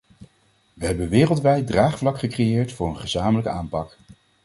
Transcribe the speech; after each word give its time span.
We 0.73 0.85
hebben 0.85 1.09
wereldwijd 1.09 1.67
draagvlak 1.67 2.19
gecreëerd 2.19 2.71
voor 2.73 2.87
een 2.87 2.99
gezamenlijke 2.99 3.49
aanpak. 3.49 3.97